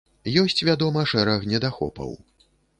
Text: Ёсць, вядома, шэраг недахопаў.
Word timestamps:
Ёсць, 0.41 0.63
вядома, 0.69 1.03
шэраг 1.13 1.45
недахопаў. 1.53 2.19